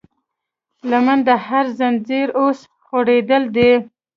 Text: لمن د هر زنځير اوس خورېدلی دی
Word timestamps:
لمن 0.89 1.19
د 1.27 1.29
هر 1.47 1.65
زنځير 1.79 2.27
اوس 2.41 2.59
خورېدلی 2.85 3.49
دی 3.55 3.71